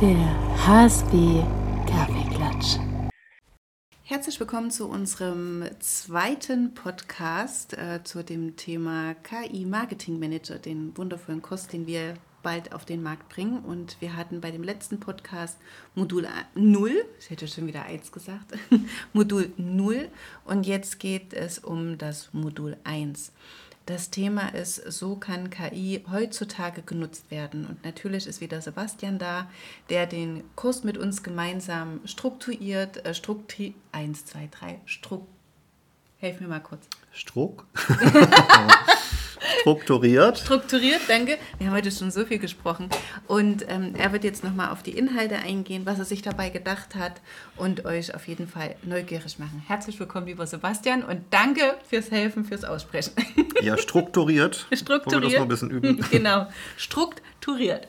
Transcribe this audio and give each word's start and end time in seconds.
Der 0.00 0.66
HSB 0.66 1.44
Kaffeeklatsch. 1.88 2.78
Herzlich 4.02 4.40
willkommen 4.40 4.72
zu 4.72 4.88
unserem 4.88 5.64
zweiten 5.78 6.74
Podcast 6.74 7.78
äh, 7.78 8.02
zu 8.02 8.24
dem 8.24 8.56
Thema 8.56 9.14
KI 9.14 9.64
Marketing 9.64 10.18
Manager, 10.18 10.58
den 10.58 10.96
wundervollen 10.96 11.42
Kurs, 11.42 11.68
den 11.68 11.86
wir 11.86 12.14
bald 12.42 12.72
auf 12.72 12.84
den 12.84 13.04
Markt 13.04 13.28
bringen. 13.28 13.60
Und 13.60 13.96
wir 14.00 14.16
hatten 14.16 14.40
bei 14.40 14.50
dem 14.50 14.64
letzten 14.64 14.98
Podcast 14.98 15.58
Modul 15.94 16.26
0, 16.56 17.04
ich 17.20 17.30
hätte 17.30 17.46
schon 17.46 17.68
wieder 17.68 17.84
1 17.84 18.10
gesagt, 18.10 18.52
Modul 19.12 19.52
0 19.56 20.08
und 20.44 20.66
jetzt 20.66 20.98
geht 20.98 21.32
es 21.32 21.60
um 21.60 21.98
das 21.98 22.30
Modul 22.32 22.76
1. 22.82 23.32
Das 23.86 24.08
Thema 24.08 24.54
ist, 24.54 24.76
so 24.76 25.16
kann 25.16 25.50
KI 25.50 26.04
heutzutage 26.10 26.80
genutzt 26.82 27.30
werden. 27.30 27.66
Und 27.66 27.84
natürlich 27.84 28.26
ist 28.26 28.40
wieder 28.40 28.62
Sebastian 28.62 29.18
da, 29.18 29.50
der 29.90 30.06
den 30.06 30.42
Kurs 30.56 30.84
mit 30.84 30.96
uns 30.96 31.22
gemeinsam 31.22 32.00
strukturiert, 32.06 33.04
äh, 33.04 33.12
strukturiert, 33.12 33.74
1, 33.92 34.24
2, 34.24 34.48
3, 34.50 34.80
struck, 34.86 35.26
helf 36.18 36.40
mir 36.40 36.48
mal 36.48 36.60
kurz. 36.60 36.86
Struck? 37.12 37.66
Strukturiert. 39.64 40.40
Strukturiert, 40.40 41.00
danke. 41.08 41.38
Wir 41.56 41.68
haben 41.68 41.74
heute 41.74 41.90
schon 41.90 42.10
so 42.10 42.26
viel 42.26 42.38
gesprochen. 42.38 42.90
Und 43.26 43.64
ähm, 43.66 43.94
er 43.96 44.12
wird 44.12 44.22
jetzt 44.22 44.44
nochmal 44.44 44.68
auf 44.68 44.82
die 44.82 44.90
Inhalte 44.90 45.36
eingehen, 45.36 45.86
was 45.86 45.98
er 45.98 46.04
sich 46.04 46.20
dabei 46.20 46.50
gedacht 46.50 46.94
hat 46.94 47.22
und 47.56 47.86
euch 47.86 48.14
auf 48.14 48.28
jeden 48.28 48.46
Fall 48.46 48.76
neugierig 48.82 49.38
machen. 49.38 49.62
Herzlich 49.66 49.98
willkommen, 49.98 50.26
lieber 50.26 50.46
Sebastian, 50.46 51.02
und 51.02 51.22
danke 51.30 51.76
fürs 51.88 52.10
Helfen, 52.10 52.44
fürs 52.44 52.62
Aussprechen. 52.62 53.14
Ja, 53.62 53.78
strukturiert. 53.78 54.66
strukturiert. 54.70 55.12
Wollen 55.12 55.22
wir 55.22 55.28
das 55.30 55.32
noch 55.32 55.42
ein 55.42 55.48
bisschen 55.48 55.70
üben? 55.70 56.06
Genau, 56.10 56.46
strukturiert. 56.76 57.88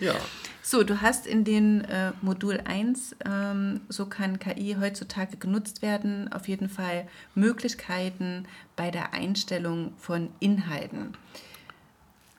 Ja. 0.00 0.14
So, 0.66 0.82
du 0.82 1.02
hast 1.02 1.26
in 1.26 1.44
den 1.44 1.84
äh, 1.84 2.12
Modul 2.22 2.58
1, 2.64 3.16
ähm, 3.26 3.82
so 3.90 4.06
kann 4.06 4.38
KI 4.38 4.78
heutzutage 4.80 5.36
genutzt 5.36 5.82
werden, 5.82 6.32
auf 6.32 6.48
jeden 6.48 6.70
Fall 6.70 7.06
Möglichkeiten 7.34 8.46
bei 8.74 8.90
der 8.90 9.12
Einstellung 9.12 9.92
von 9.98 10.30
Inhalten. 10.40 11.18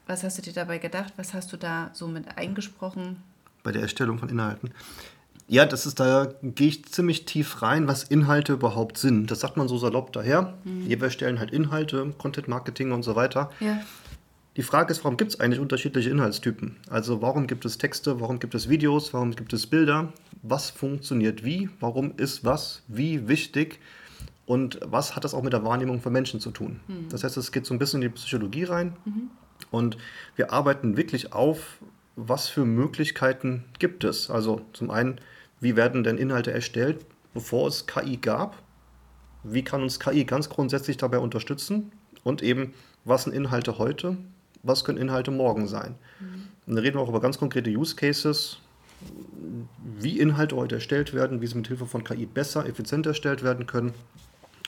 Was 0.08 0.24
hast 0.24 0.40
du 0.40 0.42
dir 0.42 0.54
dabei 0.54 0.80
gedacht? 0.80 1.14
Was 1.18 1.36
hast 1.36 1.54
du 1.54 1.58
da 1.58 1.92
so 1.94 2.08
mit 2.08 2.36
eingesprochen? 2.36 3.22
Bei 3.62 3.72
der 3.72 3.84
Erstellung 3.84 4.18
von 4.18 4.30
Inhalten. 4.30 4.72
Ja, 5.48 5.68
das 5.68 5.86
ist, 5.86 6.00
da 6.00 6.34
gehe 6.42 6.70
ich 6.70 6.86
ziemlich 6.86 7.26
tief 7.26 7.62
rein, 7.62 7.88
was 7.88 8.06
Inhalte 8.06 8.54
überhaupt 8.54 8.98
sind. 8.98 9.30
Das 9.30 9.42
sagt 9.42 9.56
man 9.56 9.68
so 9.68 9.78
salopp 9.78 10.12
daher. 10.14 10.56
Mhm. 10.64 10.90
Wir 10.90 11.00
erstellen 11.00 11.38
halt 11.38 11.52
Inhalte, 11.52 12.12
Content 12.18 12.48
Marketing 12.48 12.92
und 12.92 13.04
so 13.04 13.16
weiter. 13.16 13.52
Ja. 13.60 13.82
Die 14.58 14.64
Frage 14.64 14.92
ist, 14.92 15.04
warum 15.04 15.18
gibt 15.18 15.32
es 15.32 15.40
eigentlich 15.42 15.60
unterschiedliche 15.60 16.10
Inhaltstypen? 16.10 16.78
Also 16.90 17.22
warum 17.22 17.46
gibt 17.46 17.66
es 17.66 17.78
Texte, 17.78 18.22
warum 18.22 18.40
gibt 18.40 18.56
es 18.56 18.70
Videos, 18.70 19.14
warum 19.14 19.32
gibt 19.32 19.52
es 19.52 19.68
Bilder? 19.68 20.14
Was 20.44 20.70
funktioniert 20.70 21.44
wie? 21.44 21.70
Warum 21.82 22.14
ist 22.16 22.46
was 22.46 22.82
wie 22.88 23.28
wichtig? 23.28 23.80
Und 24.46 24.80
was 24.86 25.16
hat 25.16 25.26
das 25.26 25.34
auch 25.34 25.44
mit 25.44 25.52
der 25.52 25.66
Wahrnehmung 25.66 26.02
von 26.02 26.14
Menschen 26.14 26.40
zu 26.40 26.52
tun? 26.52 26.80
Mhm. 26.88 27.10
Das 27.10 27.24
heißt, 27.26 27.36
es 27.36 27.52
geht 27.52 27.66
so 27.66 27.74
ein 27.74 27.80
bisschen 27.80 28.02
in 28.02 28.10
die 28.10 28.16
Psychologie 28.16 28.64
rein. 28.64 28.96
Mhm. 29.04 29.30
Und 29.72 29.98
wir 30.38 30.54
arbeiten 30.54 30.96
wirklich 30.96 31.34
auf, 31.34 31.80
was 32.16 32.48
für 32.48 32.64
Möglichkeiten 32.64 33.66
gibt 33.80 34.06
es. 34.06 34.30
Also 34.30 34.62
zum 34.72 34.90
einen, 34.90 35.20
wie 35.60 35.76
werden 35.76 36.04
denn 36.04 36.18
Inhalte 36.18 36.52
erstellt, 36.52 37.06
bevor 37.34 37.68
es 37.68 37.88
KI 37.88 38.18
gab? 38.18 38.64
Wie 39.44 39.64
kann 39.64 39.84
uns 39.84 40.00
KI 40.00 40.24
ganz 40.24 40.50
grundsätzlich 40.50 40.96
dabei 40.96 41.20
unterstützen? 41.20 41.92
Und 42.24 42.42
eben, 42.42 42.74
was 43.04 43.24
sind 43.24 43.34
Inhalte 43.34 43.78
heute? 43.80 44.18
Was 44.66 44.84
können 44.84 44.98
Inhalte 44.98 45.32
morgen 45.32 45.68
sein. 45.68 45.96
Mhm. 46.20 46.26
Und 46.66 46.76
dann 46.76 46.84
reden 46.84 46.98
wir 46.98 47.02
auch 47.02 47.10
über 47.10 47.22
ganz 47.22 47.38
konkrete 47.38 47.70
Use 47.70 47.96
Cases, 47.96 48.60
wie 50.00 50.20
Inhalte 50.20 50.56
heute 50.56 50.76
erstellt 50.76 51.14
werden, 51.14 51.42
wie 51.42 51.48
sie 51.48 51.56
mit 51.56 51.68
Hilfe 51.68 51.86
von 51.86 52.04
KI 52.04 52.26
besser, 52.26 52.66
effizienter 52.66 53.12
erstellt 53.12 53.44
werden 53.44 53.68
können 53.68 53.94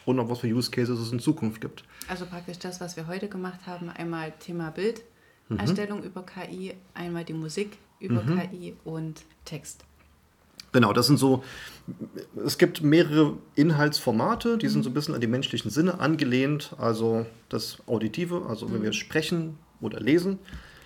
und 0.05 0.19
auch 0.19 0.29
was 0.29 0.39
für 0.39 0.47
Use 0.47 0.71
Cases 0.71 0.99
es 0.99 1.11
in 1.11 1.19
Zukunft 1.19 1.61
gibt. 1.61 1.83
Also 2.07 2.25
praktisch 2.25 2.59
das, 2.59 2.79
was 2.79 2.95
wir 2.95 3.07
heute 3.07 3.27
gemacht 3.27 3.61
haben, 3.65 3.89
einmal 3.89 4.33
Thema 4.39 4.71
Bilderstellung 4.71 5.99
mhm. 5.99 6.05
über 6.05 6.25
KI, 6.25 6.75
einmal 6.93 7.25
die 7.25 7.33
Musik 7.33 7.77
über 7.99 8.23
mhm. 8.23 8.39
KI 8.39 8.75
und 8.85 9.23
Text. 9.45 9.83
Genau, 10.71 10.93
das 10.93 11.07
sind 11.07 11.17
so, 11.17 11.43
es 12.45 12.57
gibt 12.57 12.81
mehrere 12.81 13.37
Inhaltsformate, 13.55 14.57
die 14.57 14.67
mhm. 14.67 14.71
sind 14.71 14.83
so 14.83 14.89
ein 14.89 14.93
bisschen 14.93 15.15
an 15.15 15.21
die 15.21 15.27
menschlichen 15.27 15.71
Sinne 15.71 15.99
angelehnt. 15.99 16.75
Also 16.77 17.25
das 17.49 17.79
Auditive, 17.87 18.45
also 18.47 18.71
wenn 18.71 18.83
wir 18.83 18.89
mhm. 18.89 18.93
sprechen, 18.93 19.57
oder 19.81 19.99
lesen. 19.99 20.39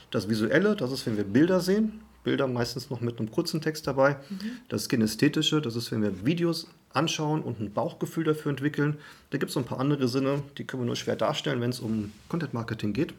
Das 0.09 0.29
Visuelle, 0.29 0.75
das 0.75 0.91
ist, 0.91 1.05
wenn 1.05 1.17
wir 1.17 1.23
Bilder 1.23 1.59
sehen. 1.59 2.01
Bilder 2.23 2.47
meistens 2.47 2.89
noch 2.89 3.01
mit 3.01 3.17
einem 3.17 3.31
kurzen 3.31 3.61
Text 3.61 3.87
dabei. 3.87 4.17
Mhm. 4.29 4.51
Das 4.69 4.89
Kinästhetische, 4.89 5.61
das 5.61 5.75
ist, 5.75 5.91
wenn 5.91 6.03
wir 6.03 6.25
Videos 6.25 6.67
anschauen 6.93 7.41
und 7.41 7.59
ein 7.59 7.73
Bauchgefühl 7.73 8.23
dafür 8.23 8.51
entwickeln. 8.51 8.97
Da 9.29 9.37
gibt 9.37 9.49
es 9.49 9.55
noch 9.55 9.63
ein 9.63 9.67
paar 9.67 9.79
andere 9.79 10.07
Sinne, 10.07 10.43
die 10.57 10.65
können 10.65 10.83
wir 10.83 10.87
nur 10.87 10.95
schwer 10.95 11.15
darstellen, 11.15 11.61
wenn 11.61 11.71
es 11.71 11.79
um 11.79 12.11
Content 12.29 12.53
Marketing 12.53 12.93
geht. 12.93 13.13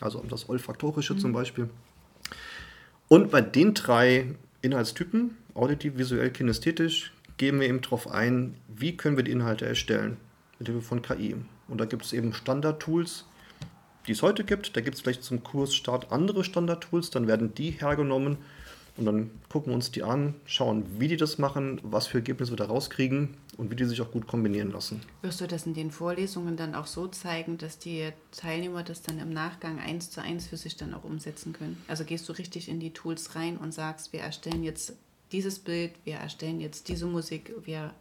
Also 0.00 0.18
um 0.18 0.28
das 0.28 0.48
Olfaktorische 0.48 1.14
mhm. 1.14 1.18
zum 1.18 1.32
Beispiel. 1.32 1.68
Und 3.08 3.30
bei 3.30 3.40
den 3.40 3.74
drei 3.74 4.34
Inhaltstypen, 4.62 5.36
auditiv, 5.54 5.96
visuell, 5.96 6.30
kinästhetisch, 6.30 7.12
gehen 7.36 7.58
wir 7.60 7.68
eben 7.68 7.80
darauf 7.80 8.10
ein, 8.10 8.54
wie 8.68 8.96
können 8.96 9.16
wir 9.16 9.24
die 9.24 9.32
Inhalte 9.32 9.66
erstellen 9.66 10.16
mit 10.58 10.68
Hilfe 10.68 10.82
von 10.82 11.02
KI. 11.02 11.34
Und 11.68 11.78
da 11.78 11.86
gibt 11.86 12.04
es 12.04 12.12
eben 12.12 12.32
Standard-Tools, 12.32 13.24
die 14.10 14.14
es 14.14 14.22
heute 14.22 14.42
gibt. 14.42 14.76
Da 14.76 14.80
gibt 14.80 14.96
es 14.96 15.02
vielleicht 15.02 15.22
zum 15.22 15.44
Kursstart 15.44 16.10
andere 16.10 16.42
Standard-Tools, 16.42 17.10
dann 17.10 17.28
werden 17.28 17.54
die 17.54 17.70
hergenommen 17.70 18.38
und 18.96 19.06
dann 19.06 19.30
gucken 19.48 19.70
wir 19.70 19.76
uns 19.76 19.92
die 19.92 20.02
an, 20.02 20.34
schauen, 20.46 20.84
wie 20.98 21.06
die 21.06 21.16
das 21.16 21.38
machen, 21.38 21.80
was 21.84 22.08
für 22.08 22.18
Ergebnisse 22.18 22.50
wir 22.50 22.56
da 22.56 22.64
rauskriegen 22.64 23.36
und 23.56 23.70
wie 23.70 23.76
die 23.76 23.84
sich 23.84 24.02
auch 24.02 24.10
gut 24.10 24.26
kombinieren 24.26 24.72
lassen. 24.72 25.00
Wirst 25.22 25.40
du 25.40 25.46
das 25.46 25.64
in 25.64 25.74
den 25.74 25.92
Vorlesungen 25.92 26.56
dann 26.56 26.74
auch 26.74 26.88
so 26.88 27.06
zeigen, 27.06 27.56
dass 27.56 27.78
die 27.78 28.10
Teilnehmer 28.32 28.82
das 28.82 29.02
dann 29.02 29.20
im 29.20 29.32
Nachgang 29.32 29.78
eins 29.78 30.10
zu 30.10 30.20
eins 30.20 30.48
für 30.48 30.56
sich 30.56 30.76
dann 30.76 30.92
auch 30.92 31.04
umsetzen 31.04 31.52
können? 31.52 31.80
Also 31.86 32.04
gehst 32.04 32.28
du 32.28 32.32
richtig 32.32 32.68
in 32.68 32.80
die 32.80 32.92
Tools 32.92 33.36
rein 33.36 33.58
und 33.58 33.72
sagst, 33.72 34.12
wir 34.12 34.22
erstellen 34.22 34.64
jetzt 34.64 34.94
dieses 35.30 35.60
Bild, 35.60 35.92
wir 36.02 36.14
erstellen 36.14 36.60
jetzt 36.60 36.88
diese 36.88 37.06
Musik, 37.06 37.52
wir 37.64 37.94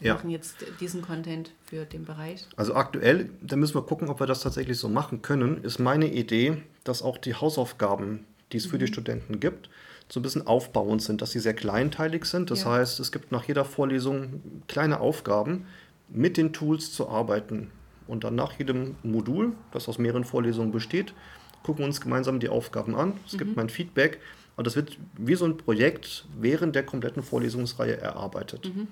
ja. 0.00 0.14
machen 0.14 0.30
jetzt 0.30 0.64
diesen 0.80 1.02
Content 1.02 1.52
für 1.66 1.84
den 1.84 2.04
Bereich. 2.04 2.46
Also 2.56 2.74
aktuell, 2.74 3.30
da 3.40 3.56
müssen 3.56 3.74
wir 3.74 3.82
gucken, 3.82 4.08
ob 4.08 4.20
wir 4.20 4.26
das 4.26 4.40
tatsächlich 4.40 4.78
so 4.78 4.88
machen 4.88 5.22
können, 5.22 5.62
ist 5.62 5.78
meine 5.78 6.12
Idee, 6.12 6.62
dass 6.84 7.02
auch 7.02 7.18
die 7.18 7.34
Hausaufgaben, 7.34 8.24
die 8.52 8.56
es 8.56 8.66
mhm. 8.66 8.70
für 8.70 8.78
die 8.78 8.84
mhm. 8.86 8.92
Studenten 8.92 9.40
gibt, 9.40 9.68
so 10.08 10.18
ein 10.18 10.22
bisschen 10.22 10.46
aufbauend 10.46 11.02
sind, 11.02 11.22
dass 11.22 11.30
sie 11.30 11.38
sehr 11.38 11.54
kleinteilig 11.54 12.24
sind. 12.24 12.50
Das 12.50 12.64
ja. 12.64 12.72
heißt, 12.72 12.98
es 12.98 13.12
gibt 13.12 13.30
nach 13.30 13.44
jeder 13.44 13.64
Vorlesung 13.64 14.62
kleine 14.66 15.00
Aufgaben, 15.00 15.66
mit 16.08 16.36
den 16.36 16.52
Tools 16.52 16.92
zu 16.92 17.08
arbeiten. 17.08 17.70
Und 18.08 18.24
dann 18.24 18.34
nach 18.34 18.58
jedem 18.58 18.96
Modul, 19.04 19.52
das 19.70 19.88
aus 19.88 19.98
mehreren 19.98 20.24
Vorlesungen 20.24 20.72
besteht, 20.72 21.14
gucken 21.62 21.82
wir 21.82 21.86
uns 21.86 22.00
gemeinsam 22.00 22.40
die 22.40 22.48
Aufgaben 22.48 22.96
an. 22.96 23.12
Es 23.24 23.34
mhm. 23.34 23.38
gibt 23.38 23.56
mein 23.56 23.68
Feedback. 23.68 24.20
Und 24.56 24.66
das 24.66 24.74
wird 24.74 24.98
wie 25.16 25.36
so 25.36 25.44
ein 25.44 25.56
Projekt 25.56 26.26
während 26.38 26.74
der 26.74 26.82
kompletten 26.82 27.22
Vorlesungsreihe 27.22 27.96
erarbeitet. 27.98 28.74
Mhm. 28.74 28.88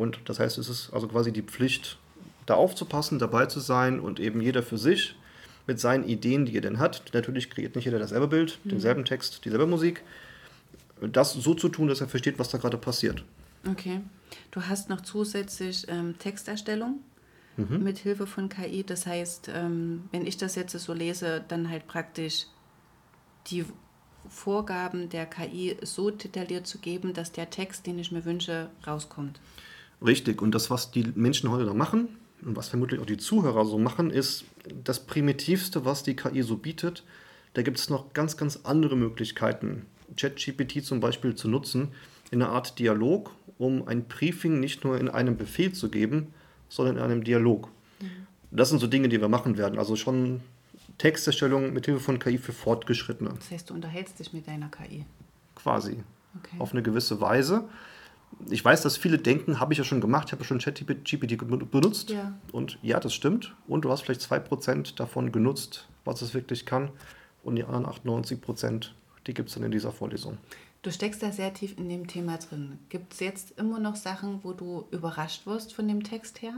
Und 0.00 0.18
das 0.24 0.40
heißt, 0.40 0.56
es 0.56 0.70
ist 0.70 0.94
also 0.94 1.08
quasi 1.08 1.30
die 1.30 1.42
Pflicht, 1.42 1.98
da 2.46 2.54
aufzupassen, 2.54 3.18
dabei 3.18 3.44
zu 3.46 3.60
sein 3.60 4.00
und 4.00 4.18
eben 4.18 4.40
jeder 4.40 4.62
für 4.62 4.78
sich 4.78 5.14
mit 5.66 5.78
seinen 5.78 6.04
Ideen, 6.04 6.46
die 6.46 6.56
er 6.56 6.62
denn 6.62 6.78
hat. 6.78 7.02
Natürlich 7.12 7.50
kreiert 7.50 7.76
nicht 7.76 7.84
jeder 7.84 7.98
dasselbe 7.98 8.26
Bild, 8.26 8.58
mhm. 8.64 8.70
denselben 8.70 9.04
Text, 9.04 9.44
dieselbe 9.44 9.66
Musik. 9.66 10.02
Das 11.12 11.34
so 11.34 11.52
zu 11.52 11.68
tun, 11.68 11.88
dass 11.88 12.00
er 12.00 12.08
versteht, 12.08 12.38
was 12.38 12.48
da 12.48 12.56
gerade 12.56 12.78
passiert. 12.78 13.24
Okay. 13.70 14.00
Du 14.52 14.62
hast 14.62 14.88
noch 14.88 15.02
zusätzlich 15.02 15.86
ähm, 15.88 16.18
Texterstellung 16.18 17.00
mhm. 17.58 17.82
mit 17.82 17.98
Hilfe 17.98 18.26
von 18.26 18.48
KI. 18.48 18.84
Das 18.84 19.04
heißt, 19.04 19.50
ähm, 19.54 20.04
wenn 20.12 20.26
ich 20.26 20.38
das 20.38 20.54
jetzt 20.54 20.72
so 20.78 20.94
lese, 20.94 21.44
dann 21.46 21.68
halt 21.68 21.86
praktisch 21.86 22.46
die 23.48 23.66
Vorgaben 24.30 25.10
der 25.10 25.26
KI 25.26 25.76
so 25.82 26.10
detailliert 26.10 26.66
zu 26.66 26.78
geben, 26.78 27.12
dass 27.12 27.32
der 27.32 27.50
Text, 27.50 27.86
den 27.86 27.98
ich 27.98 28.10
mir 28.10 28.24
wünsche, 28.24 28.70
rauskommt. 28.86 29.38
Richtig. 30.04 30.40
Und 30.42 30.54
das, 30.54 30.70
was 30.70 30.90
die 30.90 31.12
Menschen 31.14 31.50
heute 31.50 31.64
da 31.64 31.74
machen 31.74 32.08
und 32.42 32.56
was 32.56 32.68
vermutlich 32.68 33.00
auch 33.00 33.06
die 33.06 33.18
Zuhörer 33.18 33.64
so 33.64 33.78
machen, 33.78 34.10
ist 34.10 34.44
das 34.84 35.00
Primitivste, 35.00 35.84
was 35.84 36.02
die 36.02 36.16
KI 36.16 36.42
so 36.42 36.56
bietet. 36.56 37.04
Da 37.54 37.62
gibt 37.62 37.78
es 37.78 37.90
noch 37.90 38.12
ganz, 38.12 38.36
ganz 38.36 38.60
andere 38.64 38.96
Möglichkeiten, 38.96 39.86
ChatGPT 40.16 40.84
zum 40.84 41.00
Beispiel 41.00 41.34
zu 41.34 41.48
nutzen, 41.48 41.88
in 42.30 42.42
einer 42.42 42.52
Art 42.52 42.78
Dialog, 42.78 43.32
um 43.58 43.86
ein 43.86 44.04
Briefing 44.04 44.60
nicht 44.60 44.84
nur 44.84 44.98
in 44.98 45.08
einem 45.08 45.36
Befehl 45.36 45.72
zu 45.72 45.90
geben, 45.90 46.32
sondern 46.68 46.96
in 46.96 47.02
einem 47.02 47.24
Dialog. 47.24 47.68
Mhm. 48.00 48.26
Das 48.52 48.70
sind 48.70 48.78
so 48.78 48.86
Dinge, 48.86 49.08
die 49.08 49.20
wir 49.20 49.28
machen 49.28 49.58
werden. 49.58 49.78
Also 49.78 49.96
schon 49.96 50.40
Texterstellung 50.98 51.72
mit 51.72 51.86
Hilfe 51.86 52.00
von 52.00 52.18
KI 52.18 52.38
für 52.38 52.52
Fortgeschrittene. 52.52 53.30
Das 53.34 53.50
heißt, 53.50 53.70
du 53.70 53.74
unterhältst 53.74 54.18
dich 54.18 54.32
mit 54.32 54.46
deiner 54.46 54.68
KI? 54.68 55.04
Quasi. 55.56 56.02
Okay. 56.38 56.56
Auf 56.58 56.72
eine 56.72 56.82
gewisse 56.82 57.20
Weise 57.20 57.64
ich 58.48 58.64
weiß, 58.64 58.82
dass 58.82 58.96
viele 58.96 59.18
denken, 59.18 59.60
habe 59.60 59.72
ich 59.72 59.78
ja 59.78 59.84
schon 59.84 60.00
gemacht, 60.00 60.28
ich 60.28 60.32
habe 60.32 60.42
ja 60.42 60.46
schon 60.46 60.58
ChatGPT 60.58 61.36
benutzt. 61.70 62.10
Ja. 62.10 62.34
Und 62.52 62.78
ja, 62.82 63.00
das 63.00 63.14
stimmt. 63.14 63.54
Und 63.66 63.84
du 63.84 63.90
hast 63.90 64.02
vielleicht 64.02 64.20
2% 64.22 64.96
davon 64.96 65.32
genutzt, 65.32 65.88
was 66.04 66.22
es 66.22 66.34
wirklich 66.34 66.66
kann. 66.66 66.90
Und 67.42 67.56
die 67.56 67.64
anderen 67.64 67.86
98%, 67.86 68.90
die 69.26 69.34
gibt 69.34 69.48
es 69.48 69.54
dann 69.54 69.64
in 69.64 69.70
dieser 69.70 69.92
Vorlesung. 69.92 70.38
Du 70.82 70.90
steckst 70.90 71.22
da 71.22 71.30
sehr 71.30 71.52
tief 71.52 71.76
in 71.76 71.88
dem 71.88 72.06
Thema 72.06 72.38
drin. 72.38 72.78
Gibt 72.88 73.12
es 73.12 73.20
jetzt 73.20 73.58
immer 73.58 73.78
noch 73.78 73.96
Sachen, 73.96 74.40
wo 74.42 74.52
du 74.52 74.86
überrascht 74.90 75.46
wirst 75.46 75.74
von 75.74 75.86
dem 75.86 76.02
Text 76.02 76.40
her? 76.40 76.54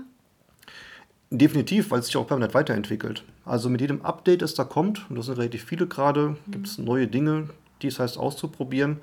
Definitiv, 1.30 1.90
weil 1.90 2.00
es 2.00 2.06
sich 2.06 2.16
auch 2.16 2.26
permanent 2.26 2.54
weiterentwickelt. 2.54 3.24
Also 3.44 3.68
mit 3.68 3.80
jedem 3.80 4.02
Update, 4.02 4.42
das 4.42 4.54
da 4.54 4.64
kommt, 4.64 5.08
und 5.10 5.16
das 5.16 5.26
sind 5.26 5.38
relativ 5.38 5.64
viele 5.64 5.86
gerade, 5.86 6.28
mhm. 6.28 6.52
gibt 6.52 6.66
es 6.68 6.78
neue 6.78 7.08
Dinge, 7.08 7.48
die 7.80 7.88
es 7.88 7.98
heißt 7.98 8.16
auszuprobieren. 8.16 9.00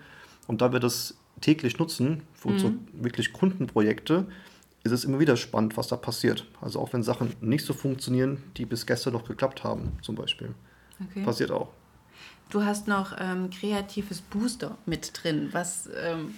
Und 0.47 0.61
da 0.61 0.71
wir 0.71 0.79
das 0.79 1.18
täglich 1.41 1.79
nutzen 1.79 2.23
für 2.33 2.49
unsere 2.49 2.71
mhm. 2.71 2.87
wirklich 2.93 3.33
Kundenprojekte, 3.33 4.25
ist 4.83 4.91
es 4.91 5.03
immer 5.03 5.19
wieder 5.19 5.35
spannend, 5.37 5.77
was 5.77 5.87
da 5.87 5.97
passiert. 5.97 6.45
Also 6.61 6.79
auch 6.79 6.93
wenn 6.93 7.03
Sachen 7.03 7.33
nicht 7.41 7.65
so 7.65 7.73
funktionieren, 7.73 8.43
die 8.57 8.65
bis 8.65 8.85
gestern 8.85 9.13
noch 9.13 9.25
geklappt 9.25 9.63
haben, 9.63 9.91
zum 10.01 10.15
Beispiel. 10.15 10.53
Okay. 11.09 11.23
Passiert 11.23 11.51
auch. 11.51 11.69
Du 12.49 12.63
hast 12.63 12.87
noch 12.87 13.15
ähm, 13.19 13.49
kreatives 13.49 14.21
Booster 14.21 14.77
mit 14.85 15.11
drin. 15.13 15.49
Was 15.51 15.89
ähm 16.01 16.33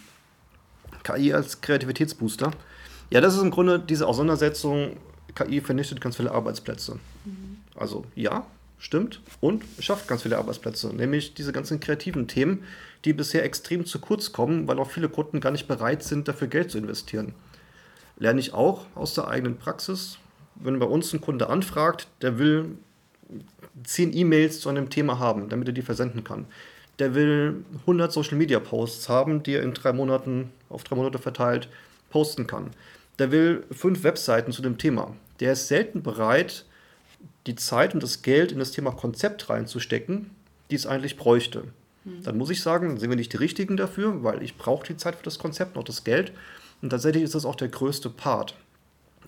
KI 1.04 1.34
als 1.34 1.62
Kreativitätsbooster. 1.62 2.52
Ja, 3.10 3.22
das 3.22 3.36
ist 3.36 3.42
im 3.42 3.52
Grunde 3.52 3.80
diese 3.80 4.08
Auseinandersetzung, 4.08 4.98
KI 5.36 5.62
vernichtet 5.62 6.02
ganz 6.02 6.18
viele 6.18 6.32
Arbeitsplätze. 6.32 7.00
Mhm. 7.26 7.58
Also 7.76 8.06
ja, 8.16 8.46
stimmt. 8.82 9.22
Und 9.40 9.64
schafft 9.80 10.10
ganz 10.10 10.24
viele 10.24 10.38
Arbeitsplätze. 10.38 10.94
Nämlich 10.94 11.34
diese 11.34 11.54
ganzen 11.54 11.80
kreativen 11.80 12.28
Themen, 12.28 12.66
die 13.06 13.14
bisher 13.14 13.46
extrem 13.46 13.86
zu 13.86 14.00
kurz 14.00 14.34
kommen, 14.34 14.68
weil 14.68 14.78
auch 14.80 14.92
viele 14.92 15.08
Kunden 15.08 15.40
gar 15.40 15.52
nicht 15.52 15.70
bereit 15.70 16.04
sind, 16.04 16.28
dafür 16.28 16.50
Geld 16.50 16.70
zu 16.72 16.78
investieren 16.78 17.34
lerne 18.22 18.40
ich 18.40 18.54
auch 18.54 18.86
aus 18.96 19.16
der 19.16 19.28
eigenen 19.28 19.58
Praxis. 19.58 20.20
Wenn 20.56 20.78
bei 20.78 20.86
uns 20.86 21.12
ein 21.12 21.22
Kunde 21.22 21.50
anfragt, 21.50 22.08
der 22.22 22.38
will 22.38 22.78
zehn 23.84 24.16
E-Mails 24.16 24.62
zu 24.62 24.70
einem 24.70 24.90
Thema 24.90 25.18
haben, 25.18 25.50
damit 25.50 25.68
er 25.68 25.74
die 25.74 25.82
versenden 25.82 26.24
kann. 26.24 26.46
Der 27.00 27.16
will 27.16 27.66
100 27.82 28.12
Social 28.12 28.38
Media 28.38 28.60
Posts 28.60 29.10
haben, 29.10 29.42
die 29.42 29.56
er 29.56 29.64
in 29.64 29.74
drei 29.74 29.92
Monaten 29.92 30.52
auf 30.70 30.84
drei 30.84 30.96
Monate 30.96 31.18
verteilt 31.18 31.68
posten 32.12 32.46
kann. 32.46 32.70
Der 33.18 33.32
will 33.32 33.64
fünf 33.72 34.04
Webseiten 34.04 34.52
zu 34.52 34.62
dem 34.62 34.78
Thema. 34.78 35.16
Der 35.40 35.54
ist 35.54 35.68
selten 35.68 36.04
bereit, 36.04 36.66
die 37.48 37.56
Zeit 37.56 37.94
und 37.94 38.04
das 38.04 38.22
Geld 38.22 38.52
in 38.52 38.60
das 38.60 38.72
Thema 38.72 38.92
Konzept 38.92 39.50
reinzustecken, 39.50 40.30
die 40.70 40.76
es 40.76 40.86
eigentlich 40.86 41.18
bräuchte. 41.18 41.64
Hm. 42.04 42.24
Dann 42.24 42.38
muss 42.38 42.50
ich 42.50 42.62
sagen, 42.62 42.90
dann 42.90 42.98
sind 42.98 43.10
wir 43.10 43.18
nicht 43.18 43.34
die 43.34 43.38
Richtigen 43.38 43.78
dafür, 43.78 44.24
weil 44.24 44.42
ich 44.44 44.58
brauche 44.58 44.86
die 44.86 44.98
Zeit 44.98 45.16
für 45.16 45.24
das 45.24 45.40
Konzept 45.40 45.76
und 45.76 45.82
auch 45.82 45.86
das 45.86 46.04
Geld. 46.04 46.32
Und 46.82 46.90
tatsächlich 46.90 47.24
ist 47.24 47.36
das 47.36 47.46
auch 47.46 47.56
der 47.56 47.68
größte 47.68 48.10
Part. 48.10 48.56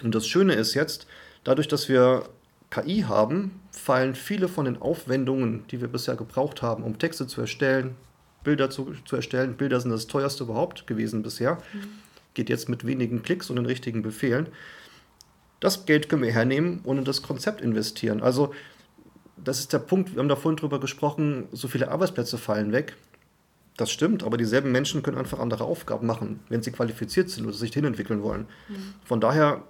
Und 0.03 0.15
das 0.15 0.27
Schöne 0.27 0.53
ist 0.53 0.73
jetzt, 0.73 1.07
dadurch, 1.43 1.67
dass 1.67 1.89
wir 1.89 2.29
KI 2.71 3.01
haben, 3.01 3.59
fallen 3.71 4.15
viele 4.15 4.47
von 4.47 4.65
den 4.65 4.81
Aufwendungen, 4.81 5.65
die 5.69 5.81
wir 5.81 5.87
bisher 5.87 6.15
gebraucht 6.15 6.61
haben, 6.63 6.83
um 6.83 6.97
Texte 6.97 7.27
zu 7.27 7.41
erstellen, 7.41 7.95
Bilder 8.43 8.69
zu, 8.69 8.93
zu 9.05 9.15
erstellen. 9.15 9.55
Bilder 9.55 9.79
sind 9.79 9.91
das 9.91 10.07
teuerste 10.07 10.43
überhaupt 10.43 10.87
gewesen 10.87 11.21
bisher. 11.21 11.55
Mhm. 11.73 11.89
Geht 12.33 12.49
jetzt 12.49 12.69
mit 12.69 12.85
wenigen 12.85 13.21
Klicks 13.21 13.49
und 13.49 13.57
den 13.57 13.67
richtigen 13.67 14.01
Befehlen. 14.01 14.47
Das 15.63 15.85
Geld 15.85 16.09
können 16.09 16.23
wir 16.23 16.33
hernehmen 16.33 16.81
und 16.83 16.97
in 16.97 17.05
das 17.05 17.21
Konzept 17.21 17.61
investieren. 17.61 18.21
Also, 18.21 18.53
das 19.37 19.59
ist 19.59 19.71
der 19.71 19.79
Punkt, 19.79 20.13
wir 20.13 20.19
haben 20.19 20.27
da 20.27 20.35
vorhin 20.35 20.57
drüber 20.57 20.77
gesprochen, 20.77 21.47
so 21.53 21.69
viele 21.69 21.89
Arbeitsplätze 21.89 22.37
fallen 22.37 22.73
weg. 22.73 22.97
Das 23.77 23.89
stimmt, 23.89 24.23
aber 24.23 24.35
dieselben 24.35 24.73
Menschen 24.73 25.03
können 25.03 25.17
einfach 25.17 25.39
andere 25.39 25.63
Aufgaben 25.63 26.05
machen, 26.05 26.41
wenn 26.49 26.61
sie 26.61 26.73
qualifiziert 26.73 27.29
sind 27.29 27.45
oder 27.45 27.53
sich 27.53 27.71
hinentwickeln 27.73 28.23
wollen. 28.23 28.47
Mhm. 28.67 28.93
Von 29.05 29.21
daher 29.21 29.63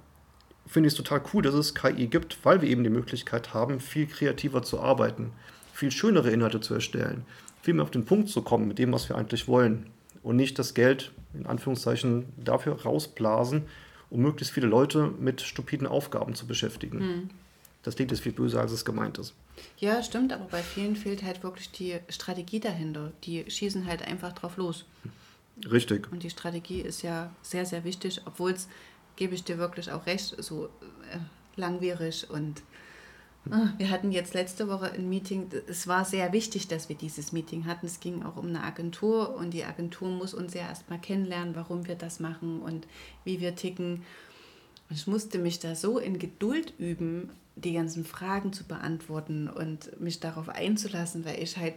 finde 0.66 0.88
ich 0.88 0.94
es 0.94 0.98
total 0.98 1.22
cool, 1.31 1.44
dass 1.44 1.54
es 1.54 1.75
KI 1.75 2.07
gibt, 2.07 2.44
weil 2.44 2.63
wir 2.63 2.69
eben 2.69 2.84
die 2.84 2.90
Möglichkeit 2.90 3.54
haben, 3.54 3.80
viel 3.80 4.07
kreativer 4.07 4.63
zu 4.63 4.80
arbeiten, 4.80 5.31
viel 5.74 5.92
schönere 5.92 6.31
Inhalte 6.31 6.60
zu 6.60 6.74
erstellen, 6.74 7.24
viel 7.62 7.75
mehr 7.75 7.84
auf 7.84 7.92
den 7.92 8.06
Punkt 8.06 8.30
zu 8.30 8.42
kommen 8.42 8.68
mit 8.68 8.80
dem, 8.80 8.92
was 8.94 9.10
wir 9.10 9.16
eigentlich 9.16 9.48
wollen 9.48 9.92
und 10.24 10.38
nicht 10.38 10.57
das 10.57 10.74
Geld 10.74 11.12
in 11.36 11.45
Anführungszeichen 11.45 12.34
dafür 12.44 12.81
rausblasen, 12.81 13.68
um 14.13 14.21
möglichst 14.21 14.54
viele 14.54 14.68
Leute 14.68 15.12
mit 15.19 15.42
stupiden 15.42 15.88
Aufgaben 15.88 16.36
zu 16.36 16.45
beschäftigen. 16.45 17.00
Mhm. 17.00 17.30
Das 17.81 17.95
klingt 17.95 18.12
jetzt 18.12 18.21
viel 18.21 18.31
böser, 18.31 18.62
als 18.62 18.71
es 18.71 18.86
gemeint 18.86 19.18
ist. 19.18 19.33
Ja, 19.77 20.04
stimmt, 20.04 20.31
aber 20.31 20.45
bei 20.45 20.62
vielen 20.62 20.95
fehlt 20.95 21.24
halt 21.24 21.44
wirklich 21.44 21.71
die 21.71 22.00
Strategie 22.10 22.60
dahinter. 22.60 23.12
Die 23.24 23.50
schießen 23.50 23.88
halt 23.88 24.04
einfach 24.04 24.31
drauf 24.31 24.57
los. 24.57 24.86
Richtig. 25.69 26.12
Und 26.12 26.21
die 26.21 26.30
Strategie 26.30 26.81
ist 26.81 27.01
ja 27.01 27.31
sehr, 27.42 27.65
sehr 27.65 27.83
wichtig, 27.83 28.21
obwohl 28.25 28.51
es, 28.51 28.69
gebe 29.15 29.33
ich 29.33 29.44
dir 29.44 29.57
wirklich 29.57 29.92
auch 29.92 30.06
recht, 30.06 30.36
so 30.38 30.66
äh, 31.12 31.18
langwierig 31.56 32.30
und 32.30 32.62
wir 33.45 33.90
hatten 33.90 34.12
jetzt 34.12 34.34
letzte 34.34 34.69
Woche 34.69 34.92
ein 34.92 35.10
Meeting. 35.10 35.50
Es 35.68 35.88
war 35.88 36.06
sehr 36.06 36.31
wichtig, 36.31 36.68
dass 36.68 36.88
wir 36.88 36.95
dieses 36.95 37.31
Meeting 37.34 37.66
hatten. 37.66 37.86
Es 37.86 38.00
ging 38.00 38.24
auch 38.24 38.38
um 38.38 38.48
eine 38.48 38.63
Agentur 38.63 39.36
und 39.36 39.51
die 39.51 39.66
Agentur 39.66 40.10
muss 40.10 40.34
uns 40.34 40.54
ja 40.54 40.62
erstmal 40.62 41.00
kennenlernen, 41.00 41.56
warum 41.56 41.88
wir 41.88 41.95
das 41.95 42.19
machen 42.19 42.62
und 42.62 42.88
wie 43.25 43.42
wir 43.42 43.56
ticken. 43.56 44.04
Ich 44.90 45.07
musste 45.07 45.40
mich 45.40 45.60
da 45.60 45.75
so 45.75 46.00
in 46.00 46.19
Geduld 46.19 46.74
üben, 46.78 47.31
die 47.56 47.74
ganzen 47.74 48.06
Fragen 48.06 48.54
zu 48.54 48.63
beantworten 48.63 49.50
und 49.50 50.00
mich 50.00 50.19
darauf 50.19 50.50
einzulassen, 50.50 51.25
weil 51.25 51.42
ich 51.42 51.57
halt 51.57 51.75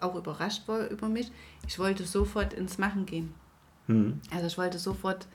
auch 0.00 0.14
überrascht 0.14 0.68
war 0.68 0.88
über 0.88 1.08
mich. 1.08 1.30
Ich 1.66 1.78
wollte 1.78 2.04
sofort 2.04 2.52
ins 2.52 2.78
Machen 2.78 3.04
gehen. 3.04 3.34
Mhm. 3.88 4.20
Also 4.30 4.46
ich 4.46 4.56
wollte 4.56 4.78
sofort 4.78 5.26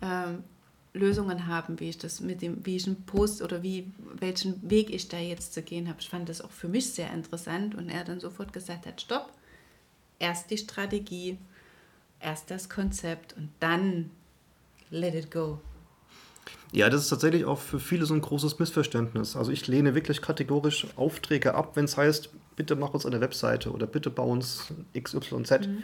ähm, 0.00 0.44
Lösungen 0.98 1.46
haben, 1.46 1.80
wie 1.80 1.88
ich 1.88 1.98
das 1.98 2.20
mit 2.20 2.42
dem, 2.42 2.64
wie 2.66 2.76
ich 2.76 2.86
einen 2.86 3.02
Post 3.04 3.42
oder 3.42 3.62
wie, 3.62 3.90
welchen 4.18 4.68
Weg 4.68 4.90
ich 4.90 5.08
da 5.08 5.18
jetzt 5.18 5.54
zu 5.54 5.62
gehen 5.62 5.88
habe. 5.88 5.98
Ich 6.00 6.08
fand 6.08 6.28
das 6.28 6.40
auch 6.40 6.50
für 6.50 6.68
mich 6.68 6.92
sehr 6.92 7.12
interessant 7.12 7.74
und 7.74 7.88
er 7.88 8.04
dann 8.04 8.20
sofort 8.20 8.52
gesagt 8.52 8.86
hat, 8.86 9.00
stopp, 9.00 9.32
erst 10.18 10.50
die 10.50 10.58
Strategie, 10.58 11.38
erst 12.20 12.50
das 12.50 12.68
Konzept 12.68 13.36
und 13.36 13.50
dann 13.60 14.10
let 14.90 15.14
it 15.14 15.30
go. 15.30 15.60
Ja, 16.72 16.90
das 16.90 17.02
ist 17.02 17.08
tatsächlich 17.08 17.44
auch 17.44 17.58
für 17.58 17.80
viele 17.80 18.04
so 18.04 18.14
ein 18.14 18.20
großes 18.20 18.58
Missverständnis. 18.58 19.36
Also 19.36 19.50
ich 19.50 19.66
lehne 19.66 19.94
wirklich 19.94 20.20
kategorisch 20.20 20.86
Aufträge 20.96 21.54
ab, 21.54 21.76
wenn 21.76 21.86
es 21.86 21.96
heißt, 21.96 22.30
bitte 22.56 22.76
mach 22.76 22.92
uns 22.92 23.06
eine 23.06 23.20
Webseite 23.20 23.70
oder 23.70 23.86
bitte 23.86 24.10
bau 24.10 24.28
uns 24.28 24.72
XYZ. 24.94 25.66
Mhm. 25.66 25.82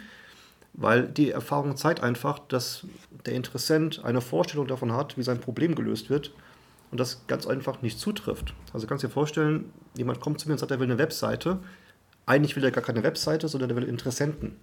Weil 0.77 1.07
die 1.07 1.31
Erfahrung 1.31 1.77
zeigt 1.77 2.01
einfach, 2.01 2.39
dass 2.39 2.85
der 3.25 3.33
Interessent 3.33 4.03
eine 4.03 4.21
Vorstellung 4.21 4.67
davon 4.67 4.91
hat, 4.91 5.17
wie 5.17 5.23
sein 5.23 5.39
Problem 5.39 5.73
gelöst 5.73 6.09
wird 6.09 6.31
und 6.91 6.99
das 6.99 7.25
ganz 7.27 7.47
einfach 7.47 7.81
nicht 7.81 7.99
zutrifft. 7.99 8.53
Also 8.73 8.85
kannst 8.85 9.03
du 9.03 9.07
dir 9.07 9.13
vorstellen, 9.13 9.71
jemand 9.95 10.19
kommt 10.19 10.39
zu 10.39 10.47
mir 10.47 10.53
und 10.53 10.59
sagt, 10.59 10.71
er 10.71 10.79
will 10.79 10.87
eine 10.87 10.97
Webseite. 10.97 11.59
Eigentlich 12.25 12.55
will 12.55 12.63
er 12.63 12.71
gar 12.71 12.83
keine 12.83 13.03
Webseite, 13.03 13.47
sondern 13.47 13.69
er 13.69 13.75
will 13.77 13.83
Interessenten. 13.83 14.57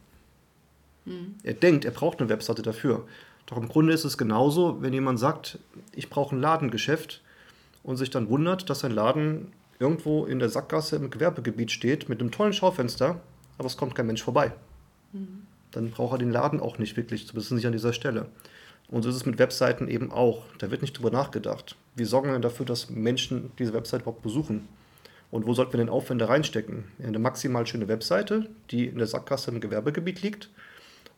Mhm. 1.05 1.37
Er 1.43 1.55
denkt, 1.55 1.85
er 1.85 1.91
braucht 1.93 2.21
eine 2.21 2.29
Webseite 2.29 2.63
dafür. 2.63 3.07
Doch 3.47 3.57
im 3.57 3.69
Grunde 3.69 3.93
ist 3.93 4.05
es 4.05 4.19
genauso, 4.19 4.83
wenn 4.83 4.93
jemand 4.93 5.19
sagt, 5.19 5.59
ich 5.95 6.11
brauche 6.11 6.37
ein 6.37 6.41
Ladengeschäft 6.41 7.23
und 7.83 7.97
sich 7.97 8.11
dann 8.11 8.29
wundert, 8.29 8.71
dass 8.71 8.81
sein 8.81 8.93
Laden 8.93 9.53
irgendwo 9.79 10.27
in 10.27 10.39
der 10.39 10.49
Sackgasse 10.49 10.97
im 10.97 11.11
Gewerbegebiet 11.11 11.73
steht 11.73 12.09
mit 12.09 12.21
einem 12.21 12.31
tollen 12.31 12.53
Schaufenster, 12.53 13.21
aber 13.59 13.67
es 13.67 13.77
kommt 13.77 13.95
kein 13.95 14.07
Mensch 14.07 14.23
vorbei. 14.23 14.53
Mhm. 15.13 15.47
Dann 15.73 15.91
braucht 15.91 16.15
er 16.15 16.19
den 16.19 16.31
Laden 16.31 16.61
auch 16.61 16.79
nicht 16.79 16.97
wirklich, 16.97 17.27
zumindest 17.27 17.53
nicht 17.53 17.67
an 17.67 17.73
dieser 17.73 17.93
Stelle. 17.93 18.27
Und 18.89 19.03
so 19.03 19.09
ist 19.09 19.17
es 19.17 19.27
mit 19.27 19.39
Webseiten 19.39 19.89
eben 19.89 20.13
auch. 20.13 20.45
Da 20.59 20.71
wird 20.71 20.83
nicht 20.83 20.97
drüber 20.97 21.11
nachgedacht. 21.11 21.77
Wie 21.97 22.05
sorgen 22.05 22.31
wir 22.31 22.39
dafür, 22.39 22.67
dass 22.67 22.91
Menschen 22.91 23.51
diese 23.59 23.73
Website 23.73 24.03
überhaupt 24.03 24.23
besuchen? 24.23 24.69
Und 25.31 25.47
wo 25.47 25.55
sollten 25.55 25.73
wir 25.73 25.79
den 25.79 25.89
Aufwände 25.89 26.29
reinstecken? 26.29 26.85
Eine 27.03 27.19
maximal 27.19 27.67
schöne 27.67 27.89
Webseite, 27.89 28.51
die 28.71 28.87
in 28.87 28.99
der 28.99 29.07
Sackgasse 29.07 29.51
im 29.51 29.61
Gewerbegebiet 29.61 30.23
liegt, 30.23 30.51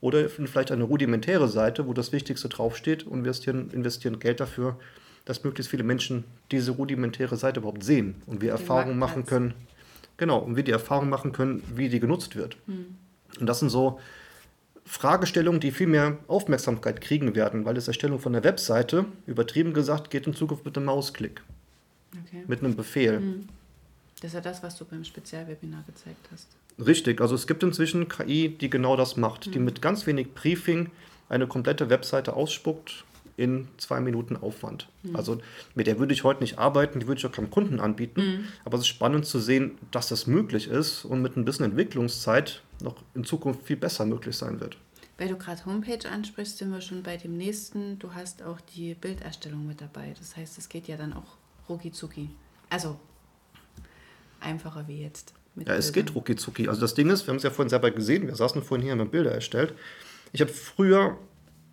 oder 0.01 0.29
vielleicht 0.29 0.71
eine 0.71 0.85
rudimentäre 0.85 1.49
Seite, 1.49 1.87
wo 1.87 1.95
das 1.95 2.13
Wichtigste 2.13 2.49
draufsteht 2.49 3.05
und 3.05 3.25
wir 3.25 3.29
investieren, 3.29 3.71
investieren 3.71 4.19
Geld 4.19 4.39
dafür, 4.39 4.77
dass 5.25 5.43
möglichst 5.45 5.71
viele 5.71 5.83
Menschen 5.83 6.25
diese 6.51 6.73
rudimentäre 6.73 7.37
Seite 7.37 7.61
überhaupt 7.61 7.83
sehen 7.83 8.23
und 8.27 8.43
wir 8.43 8.51
Erfahrungen 8.51 8.99
machen 8.99 9.25
können. 9.25 9.55
Genau, 10.19 10.39
und 10.39 10.57
wir 10.57 10.63
die 10.63 10.73
Erfahrung 10.73 11.09
machen 11.09 11.33
können, 11.33 11.63
wie 11.75 11.89
die 11.89 12.01
genutzt 12.01 12.37
wird. 12.37 12.57
Hm. 12.67 12.97
Und 13.41 13.47
das 13.47 13.61
sind 13.61 13.71
so 13.71 13.99
Fragestellungen, 14.85 15.61
die 15.61 15.71
viel 15.71 15.87
mehr 15.87 16.19
Aufmerksamkeit 16.29 17.01
kriegen 17.01 17.35
werden, 17.35 17.65
weil 17.65 17.75
das 17.75 17.89
Erstellung 17.89 18.19
von 18.19 18.33
der 18.33 18.45
Webseite, 18.45 19.07
übertrieben 19.27 19.73
gesagt, 19.73 20.11
geht 20.11 20.27
in 20.27 20.35
Zukunft 20.35 20.65
mit 20.65 20.77
einem 20.77 20.87
Mausklick. 20.87 21.43
Okay. 22.27 22.45
Mit 22.47 22.63
einem 22.63 22.77
Befehl. 22.77 23.17
Hm. 23.17 23.49
Das 24.21 24.31
ist 24.31 24.35
ja 24.35 24.41
das, 24.41 24.63
was 24.63 24.77
du 24.77 24.85
beim 24.85 25.05
Spezialwebinar 25.05 25.83
gezeigt 25.87 26.29
hast. 26.33 26.49
Richtig, 26.85 27.21
also 27.21 27.35
es 27.35 27.47
gibt 27.47 27.63
inzwischen 27.63 28.09
KI, 28.09 28.49
die 28.49 28.71
genau 28.71 28.97
das 28.97 29.17
macht, 29.17 29.47
mhm. 29.47 29.53
die 29.53 29.59
mit 29.59 29.83
ganz 29.83 30.07
wenig 30.07 30.33
Briefing 30.35 30.91
eine 31.29 31.47
komplette 31.47 31.91
Webseite 31.91 32.35
ausspuckt 32.35 33.05
in 33.37 33.69
zwei 33.79 34.01
Minuten 34.01 34.37
Aufwand. 34.37 34.89
Mhm. 35.03 35.17
Also 35.17 35.39
mit 35.75 35.87
der 35.87 35.99
würde 35.99 36.15
ich 36.15 36.25
heute 36.25 36.41
nicht 36.41 36.59
arbeiten, 36.59 37.01
die 37.01 37.07
würde 37.07 37.19
ich 37.19 37.27
auch 37.27 37.33
keinem 37.33 37.51
Kunden 37.51 37.81
anbieten. 37.81 38.21
Mhm. 38.21 38.45
Aber 38.65 38.77
es 38.77 38.83
ist 38.83 38.89
spannend 38.89 39.27
zu 39.27 39.41
sehen, 39.41 39.73
dass 39.91 40.09
das 40.09 40.27
möglich 40.27 40.69
ist 40.69 41.05
und 41.05 41.23
mit 41.23 41.37
ein 41.37 41.45
bisschen 41.45 41.67
Entwicklungszeit 41.67 42.63
noch 42.85 42.97
in 43.15 43.25
Zukunft 43.25 43.63
viel 43.67 43.77
besser 43.77 44.07
möglich 44.07 44.37
sein 44.37 44.61
wird. 44.61 44.77
Weil 45.19 45.29
du 45.29 45.37
gerade 45.37 45.65
Homepage 45.65 46.09
ansprichst, 46.09 46.59
sind 46.59 46.71
wir 46.71 46.81
schon 46.81 47.03
bei 47.03 47.17
dem 47.17 47.37
nächsten. 47.37 47.99
Du 47.99 48.15
hast 48.15 48.43
auch 48.43 48.61
die 48.61 48.95
Bilderstellung 48.95 49.67
mit 49.67 49.81
dabei. 49.81 50.15
Das 50.19 50.37
heißt, 50.37 50.59
es 50.59 50.69
geht 50.69 50.89
ja 50.89 50.97
dann 50.97 51.13
auch 51.13 51.37
rucki 51.69 51.93
zucki. 51.93 52.31
Also 52.69 52.99
einfacher 54.41 54.87
wie 54.89 55.03
jetzt. 55.03 55.35
Ja, 55.57 55.75
es 55.75 55.93
Bildern. 55.93 56.07
geht 56.07 56.15
rucki 56.17 56.37
zucki. 56.37 56.69
Also 56.69 56.81
das 56.81 56.95
Ding 56.95 57.11
ist, 57.11 57.27
wir 57.27 57.31
haben 57.31 57.37
es 57.37 57.45
ja 57.45 57.51
vorhin 57.51 57.71
selber 57.71 57.91
gesehen, 57.93 58.27
wir 58.27 58.35
saßen 58.35 58.63
vorhin 58.63 58.85
hier 58.85 58.93
und 58.95 59.01
haben 59.01 59.11
Bilder 59.11 59.31
erstellt. 59.33 59.75
Ich 60.33 60.41
habe 60.41 60.51
früher 60.51 61.17